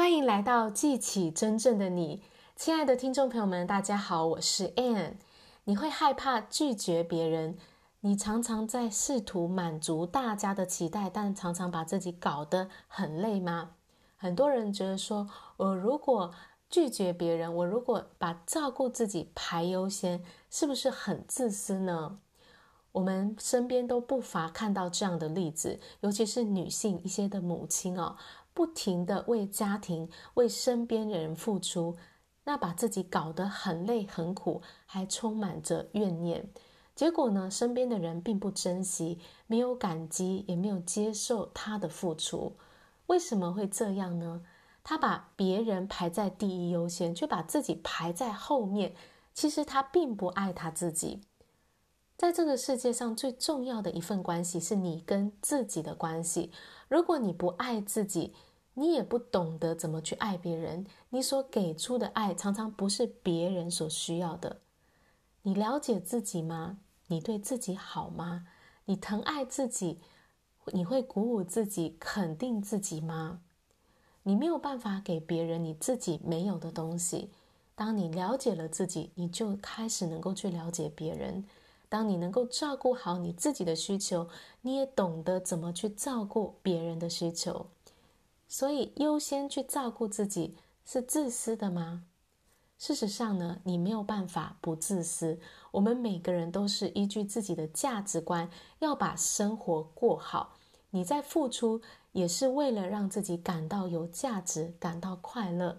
[0.00, 2.22] 欢迎来到记起真正的你，
[2.56, 5.16] 亲爱的听众朋友们，大家好，我是 Ann。
[5.64, 7.58] 你会害怕拒绝别人？
[8.00, 13.72] 你常常在试图满足大家的期待，但常常把自己搞得很累吗？
[14.16, 15.28] 很多人觉得说，
[15.58, 16.32] 我如果
[16.70, 22.20] 拒绝别人，我如果把照顾自己排优先，是不是很自私呢？
[22.92, 28.16] 我们身边都不乏看到这样的例子，尤其是女性一些的母亲哦。
[28.60, 31.96] 不停地为家庭、为身边的人付出，
[32.44, 36.46] 那把自己搞得很累很苦，还充满着怨念。
[36.94, 42.58] 结果呢，身边的人并不珍惜，没有感激，也没有接受他的付出。
[43.06, 44.42] 为什么会这样呢？
[44.84, 48.94] 他把别人排在第一优先，却把自己排在后面。
[49.32, 51.22] 其实他并不爱他自己。
[52.18, 56.52] 在这个世界上，最重要的一份关系是你跟自己的关系。
[56.88, 58.34] 如果你不爱自己，
[58.74, 64.60] 你也不懂得怎么去爱别人，你所给出的爱常常不是别人所需要的。
[65.42, 66.78] 你了解自己吗？
[67.08, 68.46] 你对自己好吗？
[68.84, 70.00] 你疼爱自己？
[70.72, 73.40] 你会鼓舞自己、肯定自己吗？
[74.22, 77.30] 你没有办法给别人你自己没有的东西。
[77.74, 81.44] 当你了解了自己，你就开始能够去了解别人。
[81.88, 84.28] 当你能够照顾好你自己的需求，
[84.60, 87.66] 你也懂得怎么去照顾别人的需求。
[88.52, 92.02] 所以，优先去照顾自己是自私的吗？
[92.76, 95.38] 事实上呢，你没有办法不自私。
[95.70, 100.56] 我们每个人都是依据自己的价值观，要把生活过好。
[100.90, 105.78] 你在付出，也是为了让自己感到有价值，感到快乐。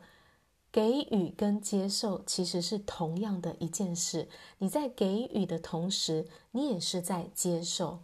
[0.71, 4.29] 给予跟接受其实是同样的一件事。
[4.59, 8.03] 你在给予的同时，你也是在接受。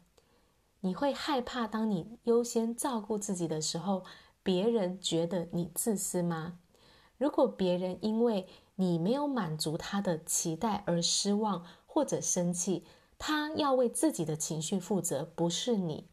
[0.82, 4.04] 你会害怕，当你优先照顾自己的时候，
[4.48, 6.60] 别人觉得你自私吗？
[7.18, 12.86] 如果别人因为你没有满足他的期待而失望或者生气，
[13.20, 16.08] 他要为自己的情绪负责，不是你。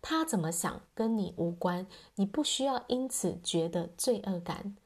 [0.00, 4.76] 他怎么想跟你无关，你不需要因此觉得罪恶感。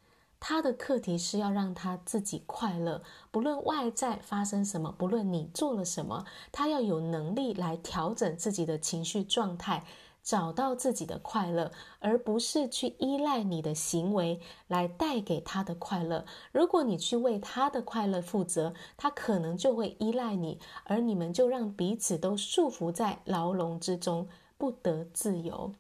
[0.41, 9.85] 他的课题是要让他自己快乐，不论外在发生什么，不论你做了什么，他要有能力来调整自己的情绪状态。
[10.25, 11.71] 找到自己的快乐，
[12.01, 16.25] 而不是去依赖你的行为来带给他的快乐。
[16.51, 24.27] 如果你去为他的快乐负责，他可能就会依赖你，而你们就让彼此都束缚在牢笼之中，
[24.57, 25.73] 不得自由。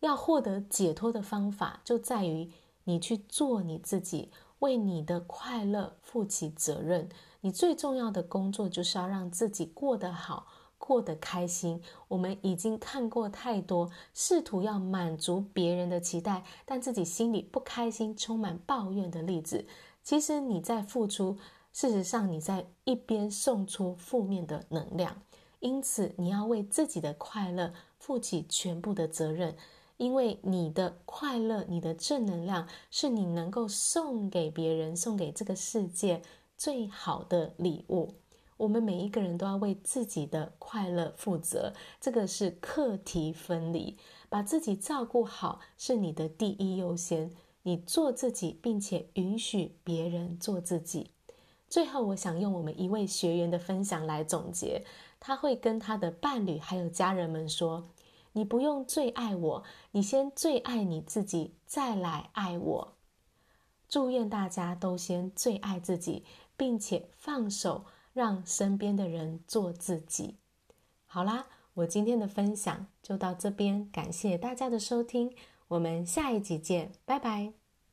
[0.00, 2.50] 要获得解脱的方法，就在于
[2.84, 7.08] 你去做你自己，为你的快乐负起责任。
[7.42, 10.46] 你最重要的工作，就是要让自己过得好。
[10.80, 19.66] 过得开心，我们已经看过太多试图要满足别人的期待，但自己心里不开心、充满抱怨的例子。
[20.02, 21.36] 其实你在付出，
[21.72, 25.22] 事实上你在一边送出负面的能量。
[25.60, 29.54] 因此，你要为自己的快乐负起全部的责任，
[29.98, 36.22] 因为你的快乐、你的正能量，是你能够送给别人、送给这个世界
[36.56, 38.14] 最好的礼物。
[38.60, 43.96] 我们每一个人都要为自己的快乐负责，这个是课题分离。
[44.28, 47.32] 把自己照顾好是你的第一优先，
[47.62, 51.10] 你做自己，并且允许别人做自己。
[51.70, 54.84] 最后，我想用我们一位学员的分享来总结。
[55.18, 57.88] 他会跟他的伴侣还有家人们说
[58.32, 62.92] ：“你不用最爱我，你先最爱你自己，再来爱我。”
[63.88, 66.24] 祝愿大家都先最爱自己，
[66.58, 67.86] 并且放手。
[68.12, 70.36] 让身边的人做自己。
[71.06, 75.34] 好啦，我今天的分享就到这边，感谢大家的收听，
[75.68, 77.59] 我们下一集见，拜拜。